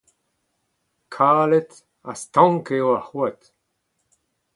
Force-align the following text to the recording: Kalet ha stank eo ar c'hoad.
Kalet 1.13 1.71
ha 2.03 2.13
stank 2.21 2.65
eo 2.77 2.87
ar 2.95 3.01
c'hoad. 3.07 3.39